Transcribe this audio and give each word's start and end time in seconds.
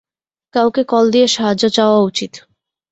কাউকে 0.53 0.81
কল 0.83 1.05
দিয়ে 1.11 1.27
সাহায্য 1.27 1.63
চাওয়া 1.69 1.99
উচিৎ। 2.01 2.33